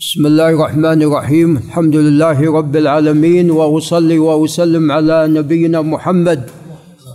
[0.00, 1.56] بسم الله الرحمن الرحيم.
[1.56, 6.50] الحمد لله رب العالمين وأصلي وأسلم على نبينا محمد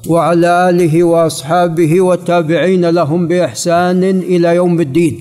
[0.07, 5.15] وعلى آله وأصحابه والتابعين لهم بإحسان إلى يوم الدين.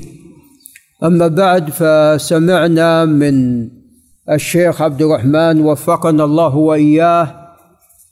[1.05, 3.69] أما بعد فسمعنا من
[4.31, 7.27] الشيخ عبد الرحمن وفقنا الله وإياه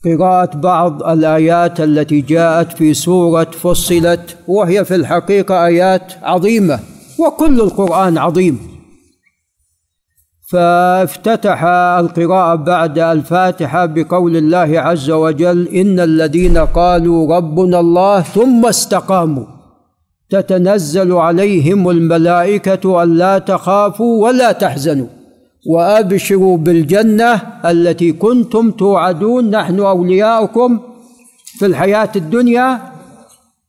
[0.04, 6.78] قراءة بعض الآيات التي جاءت في سورة فصلت وهي في الحقيقة آيات عظيمة
[7.18, 8.79] وكل القرآن عظيم.
[10.50, 11.64] فافتتح
[11.98, 19.44] القراءة بعد الفاتحة بقول الله عز وجل إن الذين قالوا ربنا الله ثم استقاموا.
[20.30, 25.06] تتنزل عليهم الملائكة ألا تخافوا ولا تحزنوا.
[25.66, 30.80] وأبشروا بالجنة التي كنتم توعدون نحن أولياؤكم
[31.58, 32.78] في الحياة الدنيا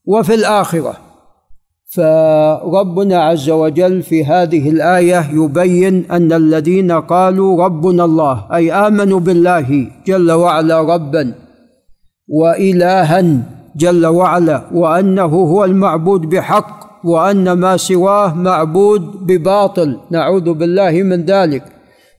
[0.06, 0.96] وفي الآخرة.
[1.94, 9.86] فربنا عز وجل في هذه الايه يبين ان الذين قالوا ربنا الله اي امنوا بالله
[10.06, 11.34] جل وعلا ربا
[12.28, 13.24] والها
[13.76, 21.64] جل وعلا وانه هو المعبود بحق وان ما سواه معبود بباطل نعوذ بالله من ذلك.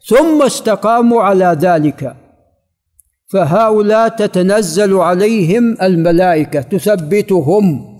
[0.09, 2.15] ثم استقاموا على ذلك.
[3.27, 7.92] فهؤلاء تتنزل عليهم الملائكه تثبتهم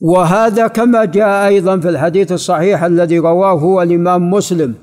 [0.00, 4.74] وهذا كما جاء أيضا في الحديث الصحيح الذي رواه هو الإمام مسلم.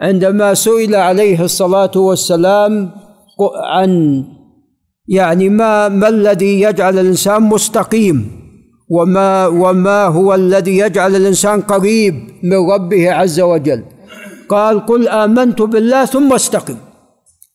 [0.00, 2.90] عندما سئل عليه الصلاة والسلام
[3.64, 4.24] عن
[5.08, 8.30] يعني ما ما الذي يجعل الإنسان مستقيم
[8.90, 13.82] وما وما هو الذي يجعل الإنسان قريب من ربه عز وجل.
[14.48, 16.76] قال قل آمنت بالله ثم استقم.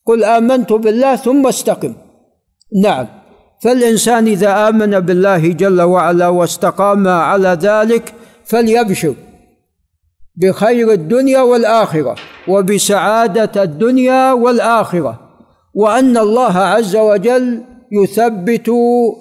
[0.06, 1.94] قل آمنت بالله ثم استقم.
[2.82, 3.19] نعم.
[3.62, 9.14] فالإنسان إذا آمن بالله جل وعلا واستقام على ذلك فليبشر
[10.36, 12.14] بخير الدنيا والآخرة
[12.48, 15.20] وبسعادة الدنيا والآخرة
[15.74, 18.70] وأن الله عز وجل يثبت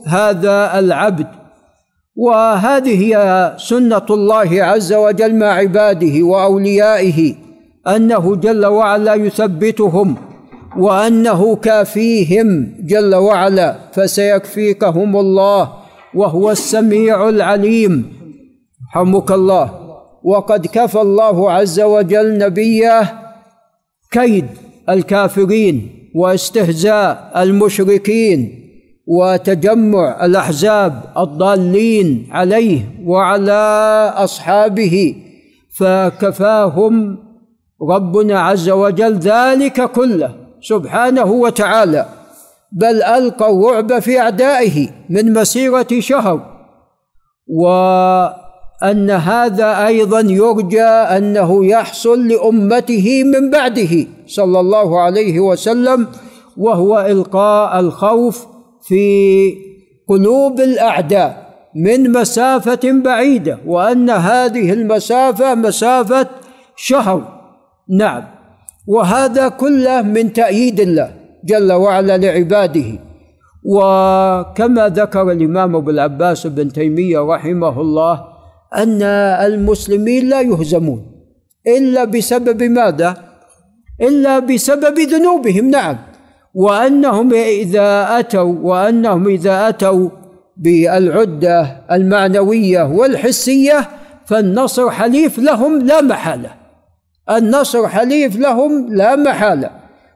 [0.08, 1.28] هذا العبد.
[2.16, 7.36] وهذه هي سنة الله عز وجل مع عباده وأوليائه
[7.88, 10.16] أنه جل وعلا يثبتهم.
[10.78, 15.74] وأنه كافيهم جل وعلا فسيكفيكهم الله
[16.16, 18.14] وهو السميع العليم.
[18.92, 19.90] حمك الله.
[20.24, 23.02] وقد كفى الله عز وجل نبيه
[24.12, 24.46] كيد
[24.90, 28.66] الكافرين واستهزاء المشركين
[29.08, 33.62] وتجمع الأحزاب الضالين عليه وعلى
[34.16, 35.16] أصحابه
[35.78, 37.18] فكفاهم
[37.82, 40.39] ربنا عز وجل ذلك كله.
[40.62, 42.06] سبحانه وتعالى
[42.72, 46.60] بل القى الرعب في أعدائه من مسيرة شهر.
[47.48, 56.08] وأن هذا أيضا يرجى أنه يحصل لأمته من بعده صلى الله عليه وسلم
[56.58, 58.48] وهو إلقاء الخوف
[58.88, 59.54] في
[60.08, 66.28] قلوب الأعداء من مسافة بعيدة وأن هذه المسافة مسافة
[66.76, 67.40] شهر.
[67.90, 68.39] نعم.
[68.90, 71.10] وهذا كله من تأييد الله
[71.46, 72.90] جل وعلا لعباده.
[73.66, 78.24] وكما ذكر الإمام أبو العباس بن تيمية رحمه الله
[78.78, 79.02] أن
[79.46, 81.02] المسلمين لا يهزمون
[81.68, 83.18] إلا بسبب ماذا؟
[84.02, 85.98] إلا بسبب ذنوبهم نعم.
[86.54, 90.10] وأنهم إذا أتوا وأنهم إذا أتوا
[90.58, 93.90] بالعدة المعنوية والحسية
[94.26, 96.59] فالنصر حليف لهم لا محالة.
[97.32, 99.70] النصر حليف لهم لا محالة.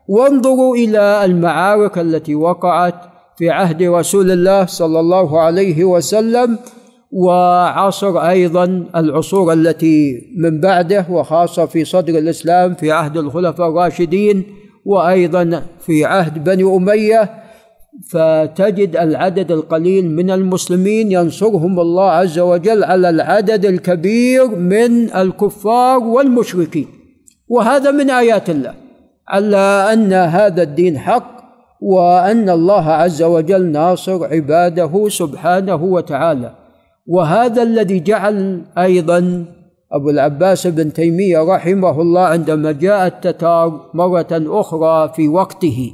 [0.07, 2.95] وانظروا إلى المعارك التي وقعت
[3.37, 6.57] في عهد رسول الله صلى الله عليه وسلم
[7.11, 14.43] وعصر أيضا العصور التي من بعده وخاصة في صدر الإسلام في عهد الخلفاء الراشدين
[14.85, 17.29] وأيضا في عهد بني أمية.
[18.11, 27.02] فتجد العدد القليل من المسلمين ينصرهم الله عز وجل على العدد الكبير من الكفار والمشركين.
[27.47, 28.73] وهذا من آيات الله.
[29.27, 31.43] على أن هذا الدين حق
[31.81, 36.55] وأن الله عز وجل ناصر عباده سبحانه وتعالى.
[37.07, 39.45] وهذا الذي جعل أيضا
[39.91, 45.93] أبو العباس بن تيمية رحمه الله عندما جاء التتار مرة أخرى في وقته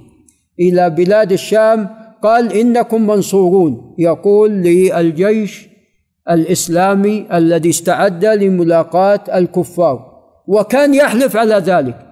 [0.59, 1.89] إلى بلاد الشام
[2.23, 3.95] قال إنكم منصورون.
[3.99, 5.69] يقول للجيش
[6.29, 10.08] الإسلامي الذي استعد لملاقاة الكفار.
[10.49, 12.05] وكان يحلف على ذلك.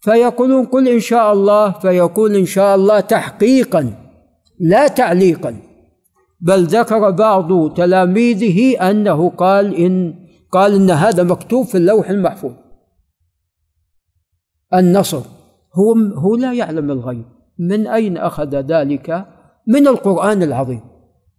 [0.00, 3.94] فيقولون قل إن شاء الله فيقول إن شاء الله تحقيقا
[4.60, 5.56] لا تعليقا.
[6.40, 10.14] بل ذكر بعض تلاميذه أنه قال إن
[10.52, 12.52] قال إن هذا مكتوب في اللوح المحفوظ.
[14.74, 15.22] النصر
[15.74, 17.24] هو هو لا يعلم الغيب.
[17.58, 19.26] من أين أخذ ذلك؟
[19.68, 20.80] من القرآن العظيم.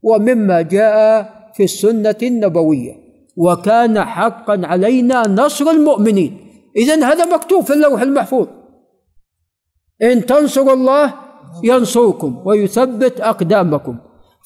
[0.04, 3.03] ومما جاء في السنة النبوية.
[3.38, 6.38] وكان حقا علينا نصر المؤمنين.
[6.78, 8.48] إذا هذا مكتوب في اللوح المحفوظ.
[10.04, 11.14] إن تنصروا الله
[11.64, 13.98] ينصركم ويثبت أقدامكم.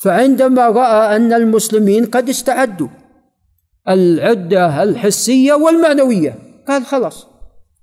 [0.04, 2.88] فعندما رأى أن المسلمين قد استعدوا
[3.90, 6.36] العدة الحسية والمعنوية
[6.68, 7.28] قال خلاص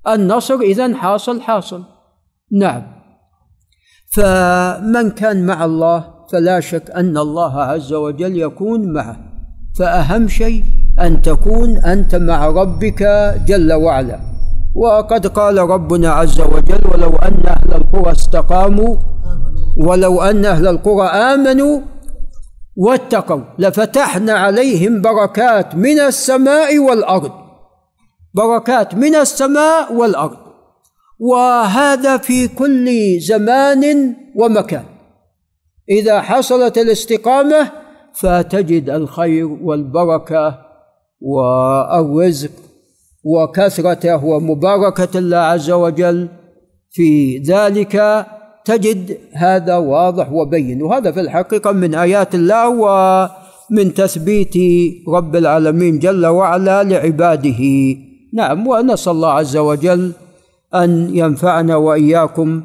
[0.08, 1.84] النصر إذا حاصل حاصل.
[2.52, 2.82] نعم.
[4.14, 9.16] فمن كان مع الله فلا شك أن الله عز وجل يكون معه.
[9.78, 10.64] فأهم شيء
[11.00, 13.02] أن تكون أنت مع ربك
[13.46, 14.20] جل وعلا.
[14.75, 18.96] وقد قال ربنا عز وجل ولو أن أهل القرى استقاموا
[19.79, 21.81] ولو أن أهل القرى آمنوا
[22.76, 27.32] واتقوا لفتحنا عليهم بركات من السماء والأرض.
[28.35, 30.37] بركات من السماء والأرض.
[31.19, 34.85] وهذا في كل زمان ومكان.
[35.90, 37.70] إذا حصلت الاستقامة
[38.14, 40.63] فتجد الخير والبركة
[41.20, 42.50] والرزق
[43.25, 46.28] وكثرته ومباركة الله عز وجل.
[46.90, 48.26] في ذلك
[48.64, 54.55] تجد هذا واضح وبين وهذا في الحقيقة من آيات الله ومن تثبيت
[55.08, 57.62] رب العالمين جل وعلا لعباده.
[58.34, 60.12] نعم ونسأل الله عز وجل
[60.75, 62.62] أن ينفعنا وإياكم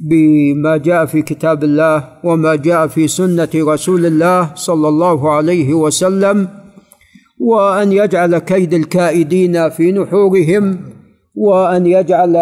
[0.00, 6.48] بما جاء في كتاب الله وما جاء في سنة رسول الله صلى الله عليه وسلم.
[7.40, 10.80] وأن يجعل كيد الكائدين في نحورهم
[11.34, 12.36] وأن يجعل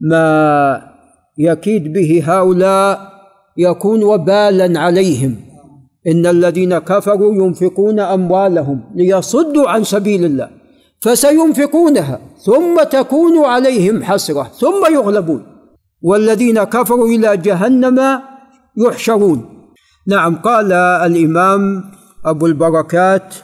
[0.00, 0.82] ما
[1.38, 3.12] يكيد به هؤلاء
[3.56, 5.36] يكون وبالا عليهم.
[6.06, 10.50] إن الذين كفروا ينفقون أموالهم ليصدوا عن سبيل الله
[11.00, 15.42] فسينفقونها ثم تكون عليهم حسرة ثم يغلبون.
[16.02, 18.20] والذين كفروا إلى جهنم
[18.86, 19.44] يحشرون.
[20.06, 21.84] نعم قال الإمام
[22.26, 23.34] أبو البركات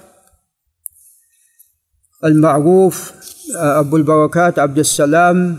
[2.24, 3.12] المعروف
[3.56, 5.56] أبو البركات عبد السلام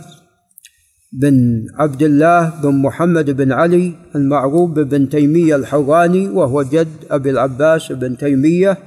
[1.14, 7.92] بن عبد الله بن محمد بن علي المعروف بن تيمية الحراني وهو جد أبي العباس
[7.92, 8.78] بن تيمية.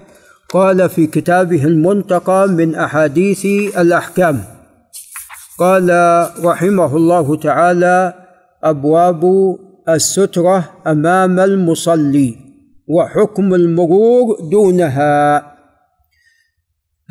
[0.48, 3.46] قال في كتابه المنتقى من أحاديث
[3.78, 4.44] الأحكام
[5.58, 5.90] قال
[6.44, 8.14] رحمه الله تعالى
[8.64, 9.22] أبواب
[9.88, 12.36] السترة أمام المصلي
[12.88, 15.51] وحكم المرور دونها.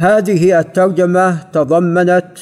[0.02, 2.38] هذه الترجمة تضمنت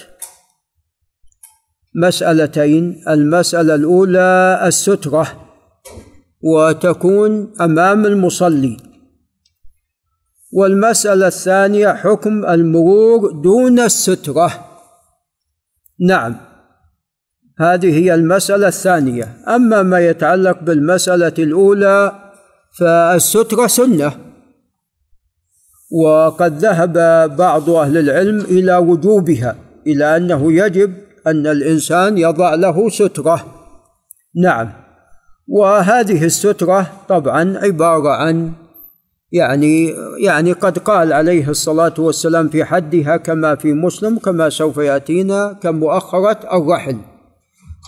[1.95, 5.27] مسألتين المسألة الأولى السترة
[6.41, 8.77] وتكون أمام المصلي.
[10.53, 14.65] والمسألة الثانية حكم المرور دون السترة.
[16.07, 16.35] نعم
[17.59, 19.37] هذه هي المسألة الثانية.
[19.47, 22.19] أما ما يتعلق بالمسألة الأولى
[22.79, 24.28] فالسترة سنة.
[25.91, 26.93] وقد ذهب
[27.35, 29.55] بعض أهل العلم إلى وجوبها
[29.87, 30.93] إلى أنه يجب
[31.27, 33.45] أن الإنسان يضع له سترة.
[34.43, 34.69] نعم
[35.47, 38.51] وهذه السترة طبعا عبارة عن
[39.31, 45.53] يعني يعني قد قال عليه الصلاة والسلام في حدها كما في مسلم كما سوف يأتينا
[45.61, 46.97] كمؤخرة الرحل.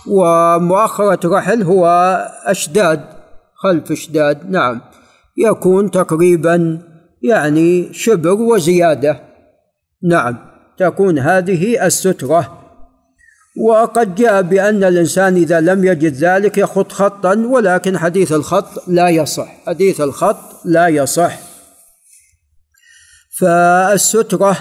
[0.06, 1.86] ومؤخرة رحل هو
[2.44, 3.00] أشداد
[3.54, 4.80] خلف أشداد نعم
[5.36, 6.82] يكون تقريبا
[7.22, 9.20] يعني شبر وزيادة.
[10.02, 10.38] نعم
[10.78, 12.58] تكون هذه السترة.
[13.68, 19.48] وقد جاء بأن الإنسان إذا لم يجد ذلك يخط خطا ولكن حديث الخط لا يصح.
[19.66, 21.38] حديث الخط لا يصح.
[23.38, 24.56] فالسترة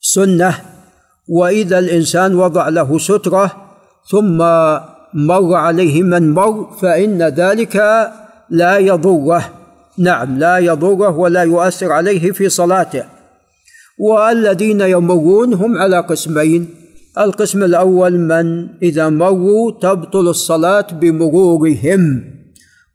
[0.00, 0.54] سنة.
[1.28, 3.56] وإذا الإنسان وضع له سترة
[4.10, 4.38] ثم
[5.14, 7.76] مر عليه من مر فإن ذلك
[8.50, 9.57] لا يضره.
[9.98, 13.04] نعم لا يضره ولا يؤثر عليه في صلاته.
[13.98, 16.66] والذين يمرون هم على قسمين.
[17.18, 22.24] القسم الأول من إذا مروا تبطل الصلاة بمرورهم.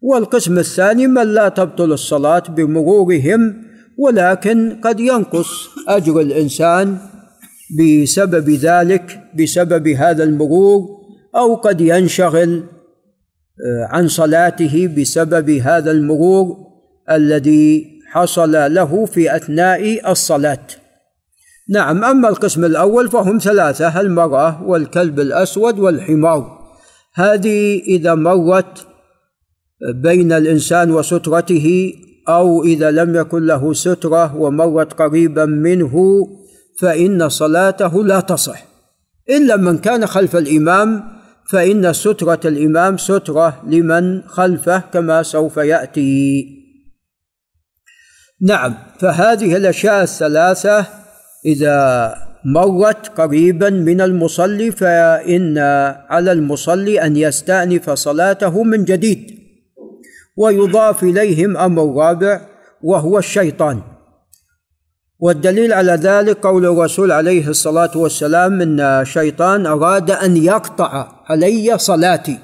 [0.04, 3.64] والقسم الثاني من لا تبطل الصلاة بمرورهم
[3.98, 5.50] ولكن قد ينقص
[5.88, 6.98] أجر الإنسان
[7.80, 10.82] بسبب ذلك بسبب هذا المرور
[11.36, 12.64] أو قد ينشغل
[13.66, 16.73] آه، عن صلاته بسبب هذا المرور.
[17.12, 20.68] الذي حصل له في أثناء الصلاة.
[21.70, 26.60] نعم أما القسم الأول فهم ثلاثة المرأة والكلب الأسود والحمار.
[27.14, 28.88] هذه إذا مرت
[29.94, 31.94] بين الإنسان وسترته
[32.30, 36.28] أو إذا لم يكن له سترة ومرت قريبا منه
[36.80, 38.66] فإن صلاته لا تصح.
[39.30, 41.04] إلا من كان خلف الإمام
[41.50, 46.63] فإن سترة الإمام سترة لمن خلفه كما سوف يأتي.
[48.44, 50.86] نعم فهذه الأشياء الثلاثة
[51.46, 52.14] إذا
[52.46, 55.58] مرت قريبا من المصلي فإن
[56.10, 59.40] على المصلي أن يستأنف صلاته من جديد
[60.38, 62.42] ويضاف إليهم أمر رابع
[62.82, 63.82] وهو الشيطان.
[65.20, 72.40] والدليل على ذلك قول الرسول عليه الصلاة والسلام إن الشيطان أراد أن يقطع علي صلاتي.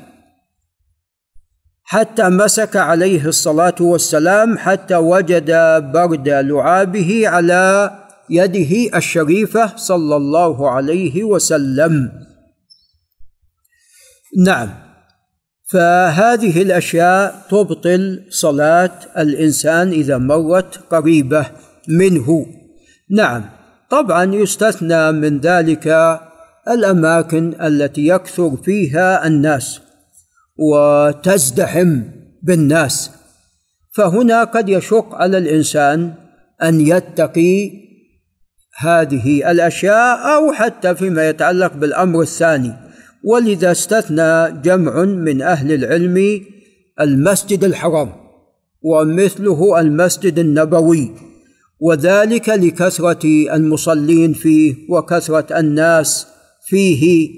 [1.92, 5.52] حتى مسك عليه الصلاة والسلام حتى وجد
[5.94, 7.92] برد لعابه على
[8.30, 12.12] يده الشريفة صلى الله عليه وسلم.
[14.46, 14.70] نعم.
[15.72, 21.46] فهذه الأشياء تبطل صلاة الإنسان إذا مرت قريبة
[21.88, 22.46] منه.
[23.10, 23.50] نعم.
[23.90, 26.20] طبعا يستثنى من ذلك
[26.68, 29.89] الأماكن التي يكثر فيها الناس.
[30.60, 32.02] وتزدحم
[32.44, 33.12] بالناس.
[33.92, 36.14] فهنا قد يشق على الإنسان
[36.64, 37.72] أن يتقي
[38.78, 42.74] هذه الأشياء أو حتى فيما يتعلق بالأمر الثاني.
[43.24, 46.42] ولذا استثنى جمع من أهل العلم
[47.02, 48.12] المسجد الحرام
[48.82, 51.12] ومثله المسجد النبوي
[51.80, 53.26] وذلك لكثرة
[53.56, 56.28] المصلين فيه وكثرة الناس
[56.66, 57.30] فيه.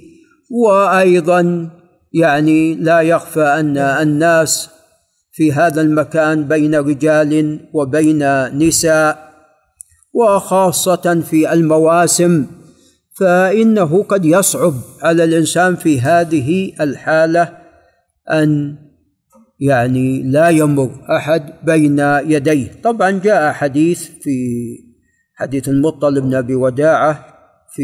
[0.51, 1.69] وأيضا
[2.13, 4.69] يعني لا يخفى أن الناس
[5.31, 9.31] في هذا المكان بين رجال وبين نساء
[10.13, 12.47] وخاصة في المواسم
[13.19, 17.57] فإنه قد يصعب على الإنسان في هذه الحالة
[18.31, 18.77] أن
[19.59, 22.81] يعني لا يمر أحد بين يديه.
[22.83, 24.37] طبعا جاء حديث في
[25.35, 27.30] حديث المطلب بن أبي وداعة
[27.71, 27.83] في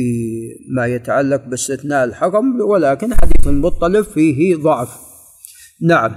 [0.76, 4.98] ما يتعلق باستثناء الحرم ولكن حديث المطلب فيه ضعف.
[5.82, 6.16] نعم.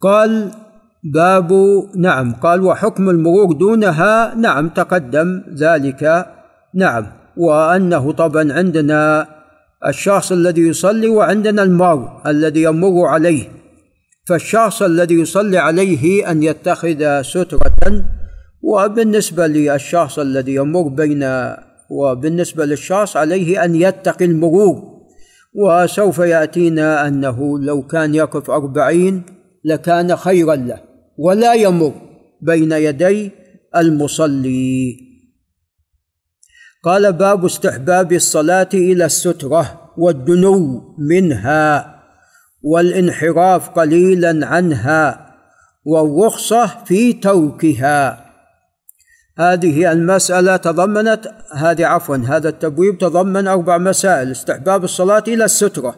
[0.00, 0.52] قال
[1.04, 1.52] باب
[1.96, 2.34] نعم.
[2.34, 6.26] قال وحكم المرور دونها نعم تقدم ذلك.
[6.74, 7.06] نعم.
[7.36, 9.28] وأنه طبعا عندنا
[9.86, 13.48] الشخص الذي يصلي وعندنا المار الذي يمر عليه.
[14.26, 18.04] فالشخص الذي يصلي عليه أن يتخذ سترة
[18.62, 21.52] وبالنسبة للشخص الذي يمر بين
[21.90, 24.90] وبالنسبة للشخص عليه أن يتقي المرور.
[25.54, 29.22] وسوف يأتينا أنه لو كان يقف أربعين
[29.64, 30.80] لكان خيرا له
[31.18, 31.92] ولا يمر
[32.42, 33.30] بين يدي
[33.76, 34.96] المصلي.
[36.84, 42.00] قال باب استحباب الصلاة إلى السترة والدنو منها
[42.62, 45.30] والانحراف قليلا عنها
[45.84, 48.29] والرخصة في تركها.
[49.38, 55.94] هذه المسألة تضمنت هذه عفوا هذا التبويب تضمن أربع مسائل استحباب الصلاة إلى السترة.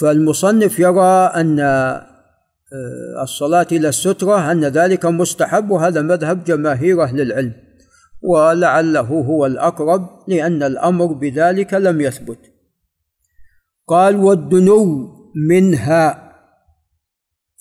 [0.00, 7.52] فالمصنف يرى أن آه، الصلاة إلى السترة أن ذلك مستحب وهذا مذهب جماهير أهل العلم.
[8.22, 12.38] ولعله هو الأقرب لأن الأمر بذلك لم يثبت.
[13.86, 15.08] قال والدنو
[15.48, 16.32] منها.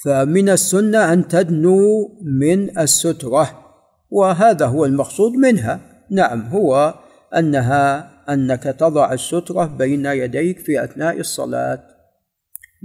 [0.06, 1.80] فمن السنة أن تدنو
[2.24, 3.67] من السترة.
[4.10, 5.80] وهذا هو المقصود منها.
[6.12, 6.94] نعم هو
[7.38, 11.84] أنها أنك تضع السترة بين يديك في أثناء الصلاة.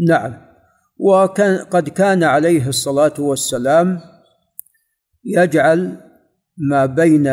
[0.09, 0.53] نعم
[0.99, 4.01] وكان قد كان عليه الصلاة والسلام
[5.25, 5.97] يجعل
[6.57, 7.29] ما بين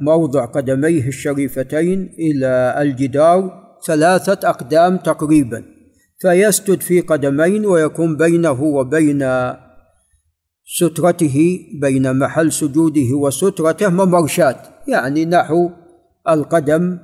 [0.00, 5.64] موضع قدميه الشريفتين إلى الجدار ثلاثة أقدام تقريبا
[6.20, 9.22] فيسجد في قدمين ويكون بينه وبين
[10.64, 14.56] سترته بين محل سجوده وسترته ممرشات
[14.88, 15.70] يعني نحو
[16.28, 16.98] القدم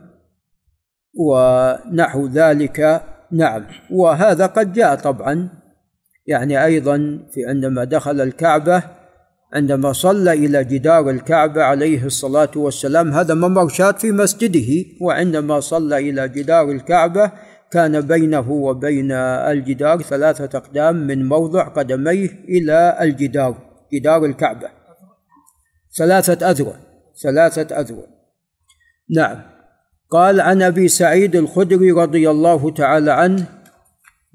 [1.15, 3.65] ونحو ذلك نعم.
[3.91, 5.49] وهذا قد جاء طبعا
[6.27, 6.97] يعني أيضا
[7.35, 8.83] في عندما دخل الكعبة
[9.53, 16.29] عندما صلى إلى جدار الكعبة عليه الصلاة والسلام هذا ممرشات في مسجده وعندما صلى إلى
[16.29, 17.33] جدار الكعبة
[17.71, 23.55] كان بينه وبين الجدار ثلاثة أقدام من موضع قدميه إلى الجدار
[23.93, 24.69] جدار الكعبة.
[25.99, 26.77] ثلاثة أذرع
[27.23, 28.05] ثلاثة أذرع.
[29.17, 29.43] نعم.
[30.11, 33.47] قال عن أبي سعيد الخدري رضي الله تعالى عنه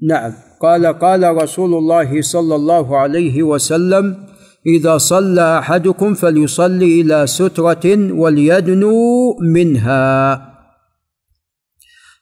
[0.08, 0.32] نعم.
[0.60, 4.26] قال قال رسول الله صلى الله عليه وسلم
[4.66, 10.53] إذا صلى أحدكم فليصلي إلى سترة وليدنو منها.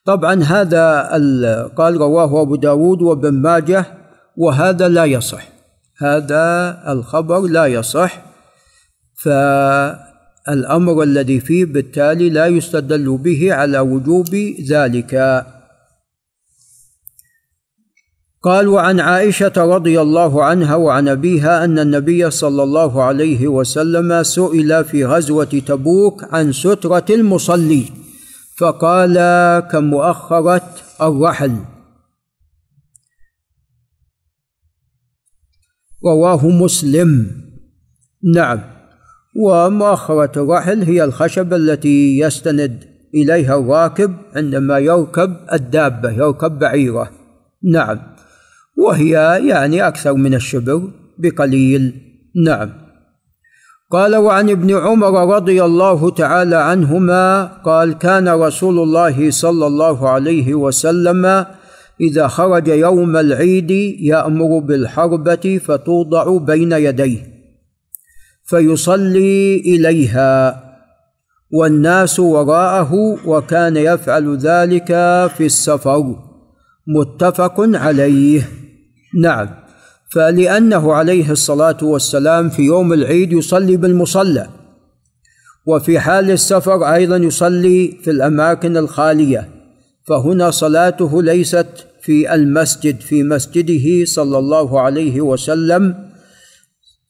[0.05, 1.03] طبعا هذا
[1.77, 3.87] قال رواه أبو داود وابن ماجه
[4.37, 5.49] وهذا لا يصح.
[5.99, 8.23] هذا الخبر لا يصح.
[9.25, 14.35] فالأمر الذي فيه بالتالي لا يستدل به على وجوب
[14.69, 15.45] ذلك.
[18.43, 24.85] قال وعن عائشة رضي الله عنها وعن أبيها أن النبي صلى الله عليه وسلم سئل
[24.85, 28.02] في غزوة تبوك عن سترة المصلي
[28.59, 29.17] فقال
[29.71, 31.57] كمؤخرة الرحل.
[36.05, 37.43] رواه مسلم.
[38.35, 38.61] نعم.
[39.37, 47.11] ومؤخرة الرحل هي الخشبه التي يستند إليها الراكب عندما يركب الدابة يركب بعيره.
[47.73, 47.99] نعم.
[48.79, 49.11] وهي
[49.49, 51.95] يعني أكثر من الشبر بقليل.
[52.45, 52.82] نعم.
[53.93, 60.55] قال وعن ابن عمر رضي الله تعالى عنهما قال كان رسول الله صلى الله عليه
[60.55, 61.47] وسلم
[62.01, 63.71] إذا خرج يوم العيد
[64.01, 67.19] يأمر بالحربة فتوضع بين يديه
[68.45, 70.63] فيصلي إليها
[71.53, 74.87] والناس وراءه وكان يفعل ذلك
[75.37, 76.17] في السفر
[76.87, 78.49] متفق عليه.
[79.23, 79.62] نعم.
[80.13, 84.49] فلأنه عليه الصلاة والسلام في يوم العيد يصلي بالمصلى
[85.67, 89.49] وفي حال السفر أيضا يصلي في الأماكن الخالية
[90.09, 91.67] فهنا صلاته ليست
[92.03, 95.95] في المسجد في مسجده صلى الله عليه وسلم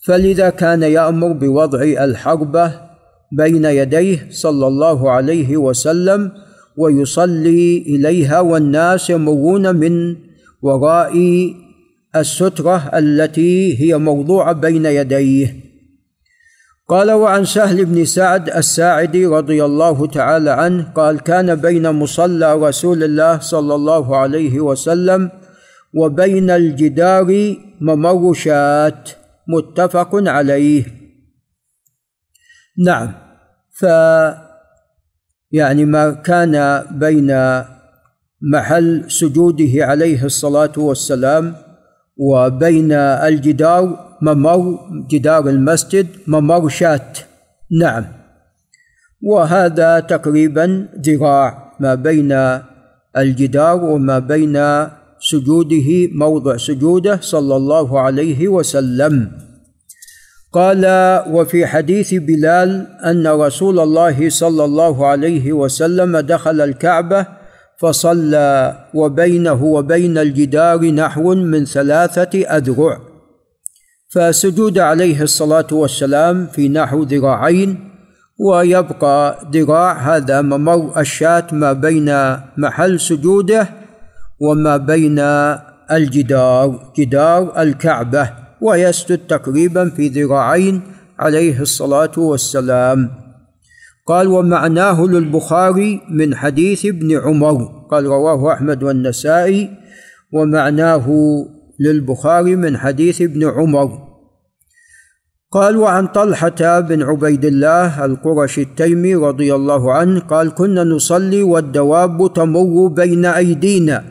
[0.04, 2.72] فلذا كان يأمر بوضع الحربة
[3.32, 6.32] بين يديه صلى الله عليه وسلم
[6.76, 10.16] ويصلي إليها والناس يمرون من
[10.62, 11.14] وراء
[12.16, 15.72] السترة التي هي موضوعة بين يديه.
[16.88, 23.04] قال وعن سهل بن سعد الساعدي رضي الله تعالى عنه قال كان بين مصلى رسول
[23.04, 25.30] الله صلى الله عليه وسلم
[25.94, 29.04] وبين الجدار ممر شاة
[29.48, 30.84] متفق عليه.
[32.84, 33.12] نعم
[33.70, 33.86] ف
[35.52, 37.62] يعني ما كان بين
[38.52, 41.56] محل سجوده عليه الصلاة والسلام
[42.22, 44.78] وبين الجدار ممر
[45.10, 47.12] جدار المسجد ممر شاة
[47.80, 48.04] نعم.
[49.22, 52.32] وهذا تقريبا ذراع ما بين
[53.16, 54.86] الجدار وما بين
[55.20, 59.30] سجوده موضع سجوده صلى الله عليه وسلم.
[60.52, 60.84] قال
[61.30, 67.41] وفي حديث بلال أن رسول الله صلى الله عليه وسلم دخل الكعبة
[67.82, 72.98] فصلى وبينه وبين الجدار نحو من ثلاثة أذرع.
[74.08, 77.90] فسجود عليه الصلاة والسلام في نحو ذراعين
[78.38, 83.68] ويبقى ذراع هذا ممر الشاة ما بين محل سجوده
[84.40, 85.18] وما بين
[85.90, 90.80] الجدار جدار الكعبة ويسجد تقريبا في ذراعين
[91.18, 93.21] عليه الصلاة والسلام.
[94.06, 97.86] قال ومعناه للبخاري من حديث ابن عمر.
[97.90, 99.70] قال رواه أحمد والنسائي
[100.32, 101.08] ومعناه
[101.80, 104.12] للبخاري من حديث ابن عمر.
[105.52, 112.32] قال وعن طلحة بن عبيد الله القرشي التيمي رضي الله عنه قال كنا نصلي والدواب
[112.34, 114.04] تمر بين أيدينا.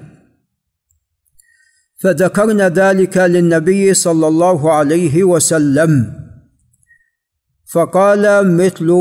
[2.04, 6.14] فذكرنا ذلك للنبي صلى الله عليه وسلم.
[7.74, 8.92] فقال مثل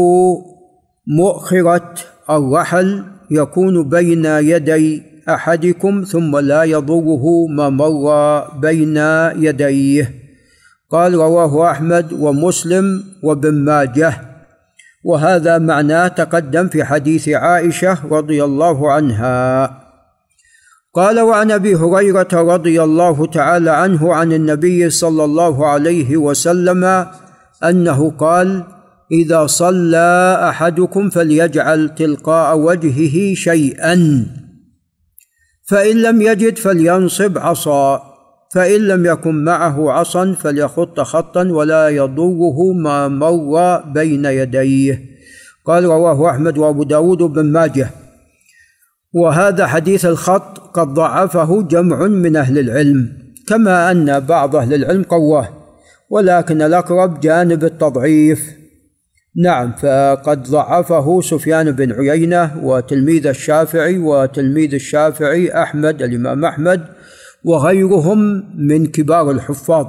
[1.06, 1.94] مؤخرة
[2.30, 7.24] الرحل يكون بين يدي أحدكم ثم لا يضره
[7.56, 8.08] ما مر
[8.60, 8.96] بين
[9.36, 10.14] يديه.
[10.90, 14.20] قال رواه أحمد ومسلم وابن ماجه.
[15.04, 19.70] وهذا معناه تقدم في حديث عائشة رضي الله عنها.
[20.94, 27.06] قال وعن أبي هريرة رضي الله تعالى عنه عن النبي صلى الله عليه وسلم
[27.64, 28.64] أنه قال
[29.12, 34.26] إذا صلى أحدكم فليجعل تلقاء وجهه شيئا.
[35.68, 38.02] فإن لم يجد فلينصب عصا.
[38.54, 45.02] فإن لم يكن معه عصا فليخط خطا ولا يضره ما مر بين يديه.
[45.66, 47.90] قال رواه أحمد وأبو داود بن ماجه.
[49.14, 53.08] وهذا حديث الخط قد ضعفه جمع من أهل العلم
[53.48, 55.48] كما أن بعض أهل العلم قواه
[56.10, 58.59] ولكن الأقرب جانب التضعيف.
[59.36, 66.86] نعم فقد ضعفه سفيان بن عيينة وتلميذ الشافعي وتلميذ الشافعي أحمد الإمام أحمد
[67.44, 68.18] وغيرهم
[68.68, 69.86] من كبار الحفاظ.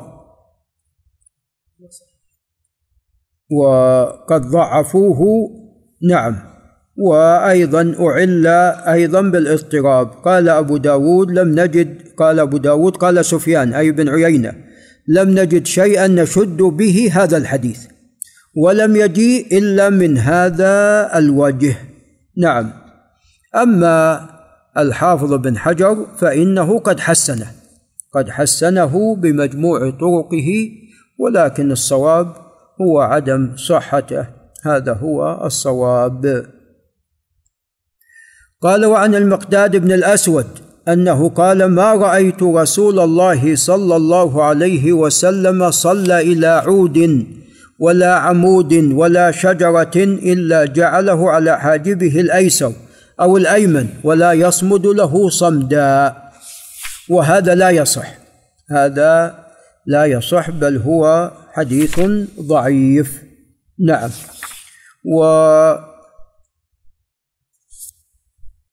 [3.52, 5.20] وقد ضعفوه
[6.10, 6.36] نعم.
[6.98, 8.48] وأيضا أعل
[8.88, 10.08] أيضا بالاضطراب.
[10.08, 14.54] قال أبو داود لم نجد قال أبو داود قال سفيان أي بن عيينة
[15.08, 17.88] لم نجد شيئا نشد به هذا الحديث.
[18.56, 21.76] ولم يجيء إلا من هذا الوجه.
[22.38, 22.74] نعم.
[23.56, 24.30] أما
[24.78, 27.52] الحافظ بن حجر فإنه قد حسنه
[28.14, 30.70] قد حسنه بمجموع طرقه
[31.20, 32.36] ولكن الصواب
[32.82, 34.28] هو عدم صحته.
[34.66, 36.46] هذا هو الصواب.
[38.62, 40.48] قال وعن المقداد بن الأسود
[40.88, 47.26] أنه قال ما رأيت رسول الله صلى الله عليه وسلم صلى إلى عود
[47.82, 49.91] ولا عمود ولا شجرة
[50.34, 52.74] إلا جعله على حاجبه الأيسر
[53.22, 56.15] أو الأيمن ولا يصمد له صمدا.
[57.10, 58.13] وهذا لا يصح.
[58.72, 59.36] هذا
[59.86, 62.00] لا يصح بل هو حديث
[62.39, 63.24] ضعيف.
[63.80, 64.10] نعم.
[65.06, 65.24] و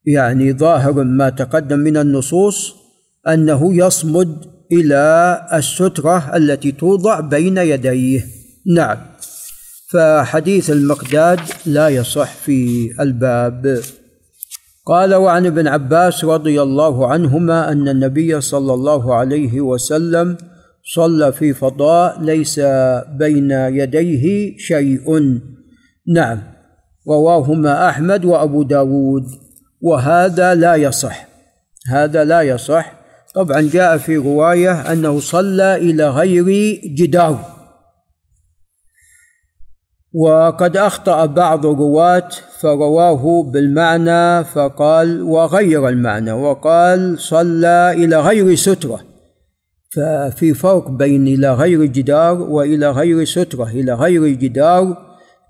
[0.05, 2.75] يعني ظاهر ما تقدم من النصوص
[3.29, 8.38] أنه يصمد إلى السترة التي توضع بين يديه.
[8.67, 8.97] نعم.
[9.93, 13.81] فحديث المقداد لا يصح في الباب.
[14.87, 20.37] قال وعن ابن عباس رضي الله عنهما أن النبي صلى الله عليه وسلم
[20.95, 22.61] صلى في فضاء ليس
[23.19, 25.39] بين يديه شيء.
[26.15, 26.43] نعم.
[27.09, 29.25] رواهما أحمد وأبو داود.
[29.81, 31.29] وهذا لا يصح.
[31.89, 32.95] هذا لا يصح.
[33.35, 37.58] طبعا جاء في رواية أنه صلى إلى غير جدار.
[40.15, 42.29] وقد أخطأ بعض الرواه
[42.61, 49.01] فرواه بالمعنى فقال وغير المعنى وقال صلى إلى غير سترة
[49.91, 53.71] ففي فرق بين إلى غير جدار وإلى غير سترة.
[53.71, 54.97] إلى غير جدار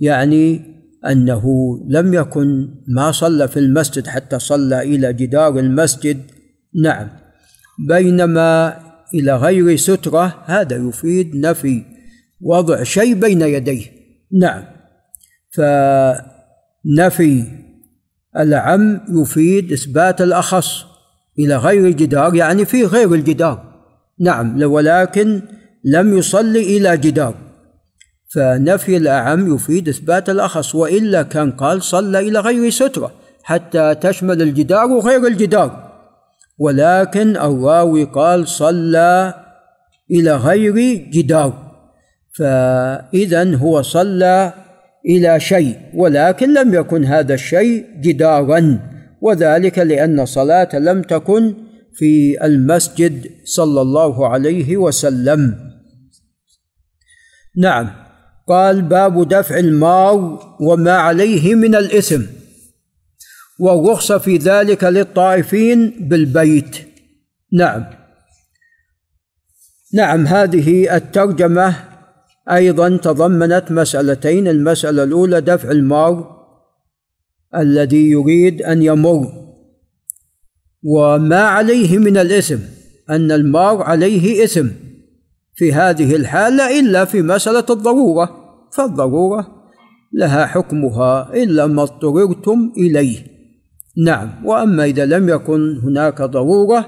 [0.00, 0.60] يعني
[1.06, 1.44] أنه
[1.88, 6.22] لم يكن ما صلى في المسجد حتى صلى إلى جدار المسجد.
[6.82, 7.08] نعم.
[7.88, 8.78] بينما
[9.14, 11.82] إلى غير سترة هذا يفيد نفي
[12.40, 13.97] وضع شيء بين يديه.
[14.32, 14.64] نعم.
[15.50, 17.44] فنفي
[18.36, 20.84] العم يفيد إثبات الأخص
[21.38, 23.64] إلى غير جدار يعني في غير الجدار.
[24.20, 25.42] نعم ولكن
[25.84, 27.34] لم يصلي إلى جدار.
[28.34, 33.12] فنفي الأعم يفيد إثبات الأخص وإلا كان قال صلى إلى غير سترة
[33.42, 35.88] حتى تشمل الجدار وغير الجدار.
[36.58, 39.34] ولكن الراوي قال صلى
[40.10, 40.74] إلى غير
[41.12, 41.67] جدار.
[42.38, 44.52] فإذا هو صلى
[45.06, 48.80] إلى شيء ولكن لم يكن هذا الشيء جدارا
[49.20, 51.54] وذلك لأن صلاة لم تكن
[51.94, 55.54] في المسجد صلى الله عليه وسلم.
[57.56, 57.90] نعم.
[58.48, 62.22] قال باب دفع المار وما عليه من الإثم.
[63.60, 66.76] والرخصة في ذلك للطائفين بالبيت.
[67.52, 67.84] نعم.
[69.94, 71.87] نعم هذه الترجمة
[72.50, 76.38] أيضا تضمنت مسألتين المسألة الأولى دفع المار
[77.56, 79.32] الذي يريد أن يمر
[80.82, 82.58] وما عليه من الإثم
[83.10, 84.68] أن المار عليه إثم
[85.54, 88.30] في هذه الحالة إلا في مسألة الضرورة
[88.72, 89.58] فالضرورة
[90.12, 93.26] لها حكمها إلا ما اضطررتم إليه.
[94.04, 96.86] نعم وأما إذا لم يكن هناك ضرورة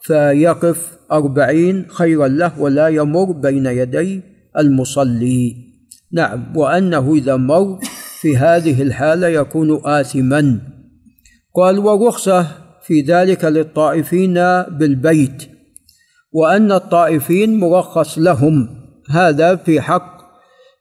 [0.00, 5.56] فيقف أربعين خيرا له ولا يمر بين يدي المصلي.
[6.12, 7.78] نعم وأنه إذا مر
[8.20, 10.60] في هذه الحالة يكون آثما.
[11.56, 12.46] قال ورخصة
[12.82, 15.48] في ذلك للطائفين بالبيت
[16.32, 18.68] وأن الطائفين مرخص لهم.
[19.10, 20.22] هذا في حق.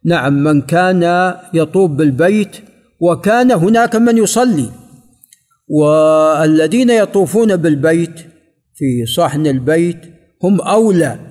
[0.06, 2.58] نعم من كان يطوف بالبيت
[3.00, 4.70] وكان هناك من يصلي.
[5.68, 8.20] والذين يطوفون بالبيت
[8.76, 10.02] في صحن البيت
[10.44, 11.31] هم أولى.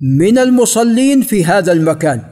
[0.00, 2.22] من المصلين في هذا المكان.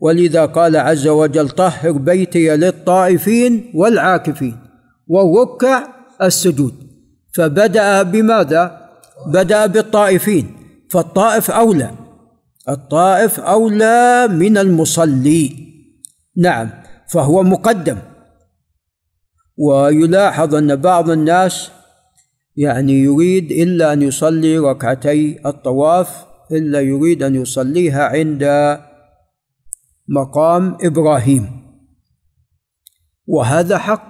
[0.00, 4.56] ولذا قال عز وجل طهر بيتي للطائفين والعاكفين
[5.08, 5.86] والركع
[6.22, 6.74] السجود.
[7.34, 8.80] فبدأ بماذا؟
[9.26, 10.56] بدأ بالطائفين.
[10.90, 11.90] فالطائف أولى.
[12.68, 15.56] الطائف أولى من المصلي.
[16.36, 16.70] نعم
[17.12, 17.98] فهو مقدم.
[19.56, 21.70] ويلاحظ أن بعض الناس
[22.56, 28.44] يعني يريد إلا أن يصلي ركعتي الطواف إلا يريد أن يصليها عند
[30.08, 31.64] مقام إبراهيم.
[33.26, 34.08] وهذا حق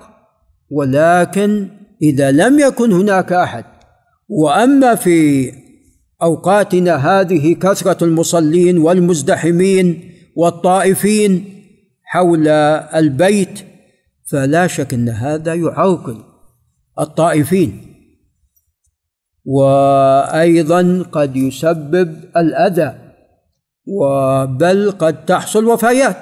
[0.71, 1.69] ولكن
[2.03, 3.65] إذا لم يكن هناك أحد
[4.29, 5.53] وأما في
[6.23, 11.63] أوقاتنا هذه كثرة المصلين والمزدحمين والطائفين
[12.05, 13.59] حول البيت
[14.31, 16.23] فلا شك إن هذا يعرقل
[16.99, 17.94] الطائفين.
[19.45, 22.95] وأيضا قد يسبب الأذى
[23.87, 26.17] وبل قد تحصل وفيات.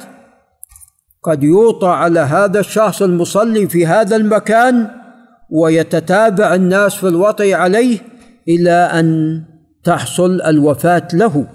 [1.22, 4.88] قد يوطى على هذا الشخص المصلي في هذا المكان
[5.50, 7.98] ويتتابع الناس في الوطي عليه
[8.48, 9.42] إلى أن
[9.84, 11.46] تحصل الوفاة له.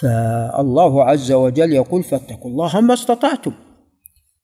[0.00, 3.52] فالله عز وجل يقول فاتقوا الله ما استطعتم.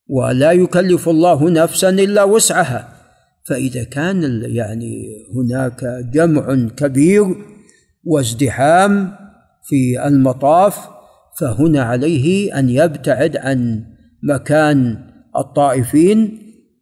[0.08, 2.97] ولا يكلف الله نفسا إلا وسعها.
[3.48, 7.24] فإذا كان يعني هناك جمع كبير
[8.04, 9.12] وازدحام
[9.64, 10.88] في المطاف
[11.40, 13.84] فهنا عليه أن يبتعد عن
[14.22, 14.96] مكان
[15.36, 16.38] الطائفين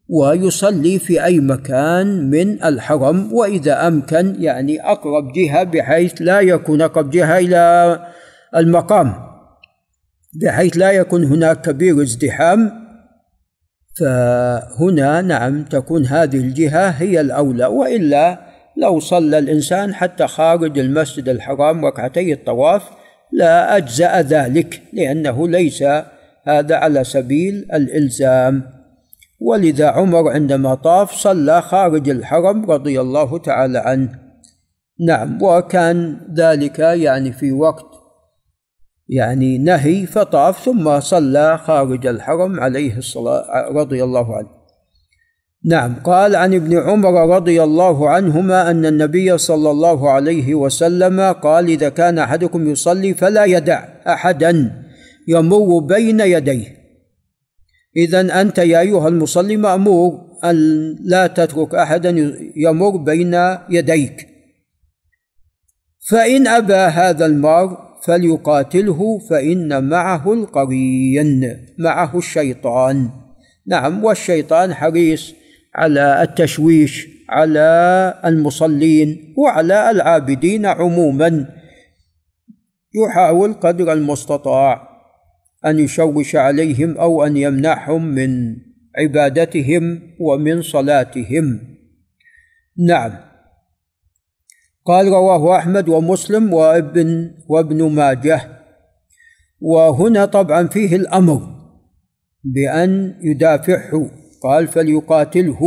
[0.08, 7.10] ويصلي في أي مكان من الحرم وإذا أمكن يعني أقرب جهة بحيث لا يكون أقرب
[7.10, 8.00] جهة إلى
[8.56, 9.14] المقام
[10.42, 12.85] بحيث لا يكون هناك كبير ازدحام.
[13.98, 18.38] فهنا نعم تكون هذه الجهة هي الأولى وإلا
[18.76, 22.82] لو صلى الإنسان حتى خارج المسجد الحرام ركعتي الطواف
[23.32, 25.84] لا أجزأ ذلك لأنه ليس
[26.44, 28.62] هذا على سبيل الإلزام.
[29.40, 34.08] ولذا عمر عندما طاف صلى خارج الحرم رضي الله تعالى عنه.
[35.06, 37.95] نعم وكان ذلك يعني في وقت
[39.08, 44.48] يعني نهي فطاف ثم صلى خارج الحرم عليه الصلاة رضي الله عنه.
[45.64, 51.68] نعم قال عن ابن عمر رضي الله عنهما أن النبي صلى الله عليه وسلم قال
[51.68, 54.82] إذا كان أحدكم يصلي فلا يدع أحدا
[55.28, 56.76] يمر بين يديه.
[57.96, 60.56] إذا أنت يا أيها المصلي مأمور أن
[61.00, 63.34] لا تترك أحدا يمر بين
[63.70, 64.28] يديك.
[66.10, 73.10] فإن أبى هذا المار فليقاتله فإن معه القرين معه الشيطان.
[73.66, 75.34] نعم والشيطان حريص
[75.74, 81.48] على التشويش على المصلين وعلى العابدين عموما.
[82.94, 84.88] يحاول قدر المستطاع
[85.66, 88.56] أن يشوش عليهم أو أن يمنعهم من
[88.98, 91.60] عبادتهم ومن صلاتهم.
[92.78, 93.12] نعم.
[94.86, 98.40] قال رواه أحمد ومسلم وابن وابن ماجه.
[99.60, 101.40] وهنا طبعا فيه الأمر
[102.44, 104.10] بأن يدافعه
[104.42, 105.60] قال فليقاتله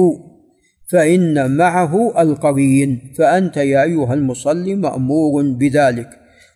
[0.92, 6.10] فإن معه القرين فأنت يا أيها المصلي مأمور بذلك.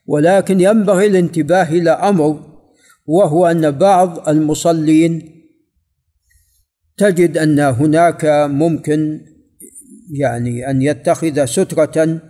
[0.07, 2.39] ولكن ينبغي الانتباه إلى أمر
[3.05, 5.21] وهو أن بعض المصلين
[6.97, 9.21] تجد أن هناك ممكن
[10.11, 12.21] يعني أن يتخذ سترة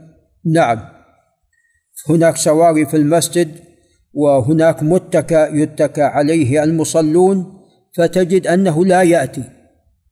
[0.46, 0.80] نعم.
[2.10, 3.56] هناك سواري في المسجد
[4.14, 7.60] وهناك متكى يتكى عليه المصلون
[7.98, 9.44] فتجد أنه لا يأتي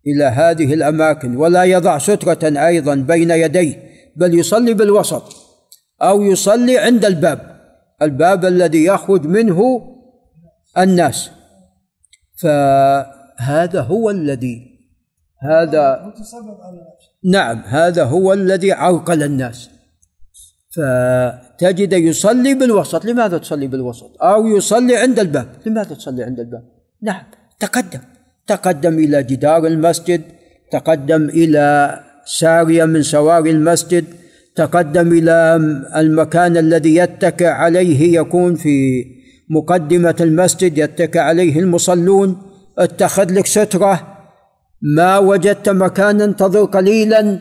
[0.07, 5.23] إلى هذه الأماكن ولا يضع سترة أيضا بين يديه بل يصلي بالوسط
[6.01, 7.51] أو يصلي عند الباب
[8.01, 9.81] الباب الذي يخرج منه
[10.77, 11.29] الناس.
[12.41, 14.71] فهذا هو الذي
[15.41, 16.13] هذا
[17.25, 19.69] نعم هذا هو الذي عرقل الناس.
[20.75, 23.05] فتجد يصلي بالوسط.
[23.05, 25.47] لماذا تصلي بالوسط؟ أو يصلي عند الباب.
[25.65, 26.63] لماذا تصلي عند الباب؟
[27.01, 27.23] نعم
[27.59, 27.99] تقدم.
[28.47, 30.21] تقدم إلى جدار المسجد
[30.71, 34.05] تقدم إلى سارية من سواري المسجد
[34.55, 35.55] تقدم إلى
[35.95, 39.05] المكان الذي يتكئ عليه يكون في
[39.49, 42.37] مقدمة المسجد يتكى عليه المصلون.
[42.77, 44.17] اتخذ لك سترة.
[44.81, 47.39] ما وجدت مكان انتظر قليلا.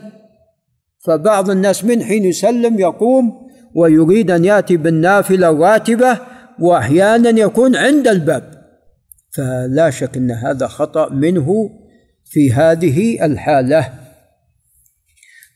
[1.05, 3.31] فبعض الناس من حين يسلم يقوم
[3.75, 6.19] ويريد أن يأتي بالنافلة الراتبة
[6.59, 8.51] وأحيانا يكون عند الباب.
[9.35, 11.69] فلا شك أن هذا خطأ منه
[12.25, 13.93] في هذه الحالة.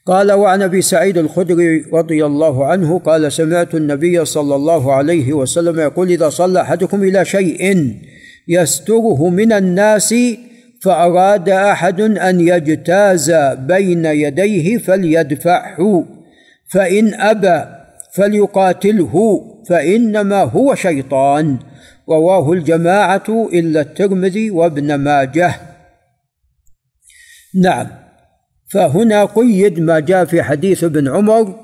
[0.06, 5.80] قال وعن أبي سعيد الخدري رضي الله عنه قال سمعت النبي صلى الله عليه وسلم
[5.80, 7.94] يقول إذا صلى أحدكم إلى شيء
[8.48, 10.16] يستره من الناس
[10.86, 16.06] فأراد أحد أن يجتاز بين يديه فليدفعه
[16.74, 17.66] فإن أبى
[18.14, 21.58] فليقاتله فإنما هو شيطان.
[22.10, 25.56] رواه الجماعة إلا الترمذي وابن ماجه.
[27.56, 27.88] نعم.
[28.74, 31.56] فهنا قيد ما جاء في حديث ابن عمر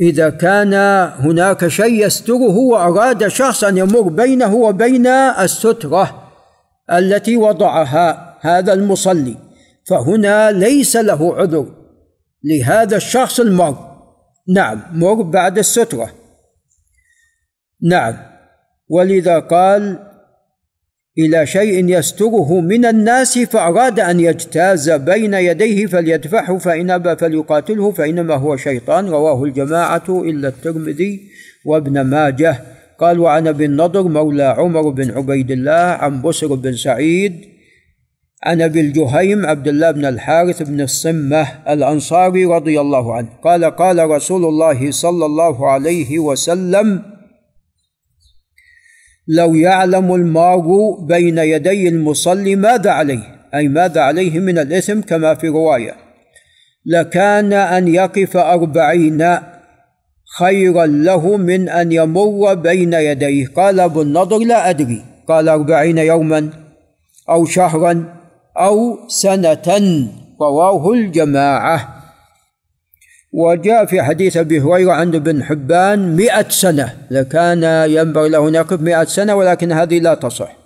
[0.00, 0.74] إذا كان
[1.18, 6.32] هناك شيء يستره وأراد شخص أن يمر بينه وبين السترة
[6.90, 8.31] التي وضعها.
[8.42, 9.36] هذا المصلي
[9.84, 11.66] فهنا ليس له عذر
[12.44, 13.92] لهذا الشخص المر
[14.48, 16.10] نعم مر بعد السترة.
[17.82, 18.14] نعم
[18.88, 19.98] ولذا قال
[21.18, 28.34] إلى شيء يستره من الناس فأراد أن يجتاز بين يديه فليدفعه فإن أبى فليقاتله فإنما
[28.34, 29.08] هو شيطان.
[29.08, 31.20] رواه الجماعة إلا الترمذي
[31.66, 32.56] وابن ماجه.
[32.98, 37.51] قال وعن أبي النضر مولى عمر بن عبيد الله عن بسر بن سعيد
[38.44, 43.28] عن ابي الجهيم عبد الله بن الحارث بن الصمة الأنصاري رضي الله عنه.
[43.44, 47.02] قال قال رسول الله صلى الله عليه وسلم
[49.28, 53.22] لو يعلم المار بين يدي المصلي ماذا عليه؟
[53.54, 55.94] أي ماذا عليه من الإثم كما في رواية.
[56.86, 59.38] لكان أن يقف أربعين
[60.38, 63.46] خيرا له من أن يمر بين يديه.
[63.56, 65.02] قال أبو النضر لا أدري.
[65.28, 66.50] قال أربعين يوما
[67.28, 68.21] أو شهرا.
[68.56, 70.08] أو سنة
[70.40, 72.02] رواه الجماعة.
[73.32, 76.96] وجاء في حديث أبي هريرة عند ابن حبان مئة سنة.
[77.10, 80.56] لكان ينبغي له أن يقف مئة سنة ولكن هذه لا تصح.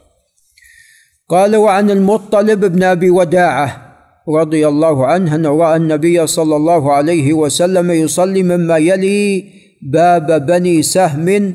[1.28, 3.82] قال وعن المطلب بن أبي وداعة
[4.28, 9.44] رضي الله عنه أنه رأى النبي صلى الله عليه وسلم يصلي مما يلي
[9.82, 11.54] باب بني سهم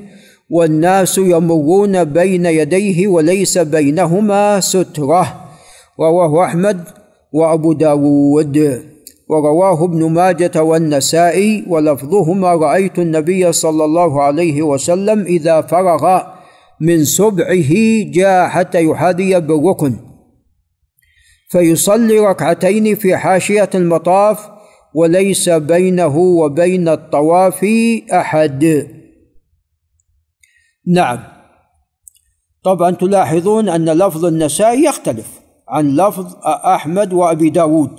[0.50, 5.51] والناس يمرون بين يديه وليس بينهما سترة.
[5.99, 6.88] رواه أحمد
[7.34, 8.84] وأبو داود.
[9.30, 16.21] ورواه ابن ماجة والنسائي ولفظهما رأيت النبي صلى الله عليه وسلم إذا فرغ
[16.82, 17.73] من سبعه
[18.12, 19.95] جاء حتى يحاذي بالركن.
[21.49, 24.49] فيصلي ركعتين في حاشية المطاف
[24.95, 27.65] وليس بينه وبين الطواف
[28.13, 28.88] أحد.
[30.88, 31.23] نعم.
[32.63, 35.40] طبعا تلاحظون أن لفظ النسائي يختلف.
[35.71, 37.89] عن لفظ أحمد وأبي داود.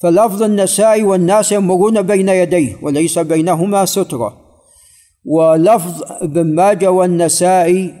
[0.00, 4.36] فلفظ النسائي والناس يمرون بين يديه وليس بينهما سترة.
[5.24, 7.94] ولفظ ابن ماجه والنسائي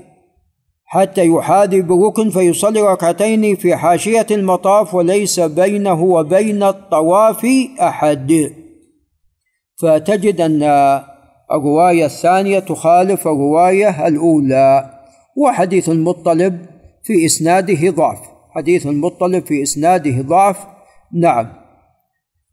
[0.84, 7.46] حتى يحاذي بركن فيصلي ركعتين في حاشية المطاف وليس بينه وبين الطواف
[7.80, 8.52] أحد.
[9.82, 10.62] فتجد أن
[11.52, 14.90] الرواية الثانية تخالف الرواية الأولى.
[15.36, 16.66] وحديث المطلب
[17.04, 18.37] في إسناده ضعف.
[18.58, 20.66] حديث المطلب في إسناده ضعف
[21.12, 21.48] نعم.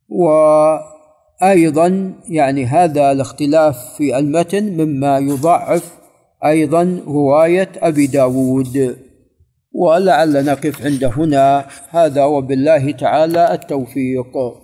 [0.09, 5.97] وأيضا يعني هذا الاختلاف في المتن مما يضعف
[6.45, 8.97] أيضا رواية أبي داود.
[9.73, 11.65] ولعل نقف عند هنا.
[11.89, 14.53] هذا وبالله تعالى التوفيق.